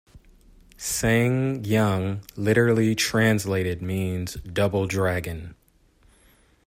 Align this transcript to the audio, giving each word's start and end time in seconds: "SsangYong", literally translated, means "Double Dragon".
"SsangYong", 0.79 2.27
literally 2.35 2.95
translated, 2.95 3.83
means 3.83 4.33
"Double 4.51 4.87
Dragon". 4.87 5.53